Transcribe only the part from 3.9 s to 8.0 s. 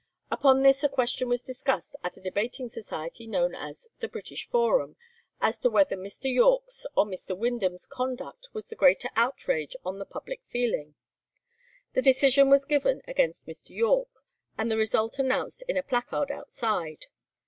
the "British Forum," as to whether Mr. Yorke's or Mr. Windham's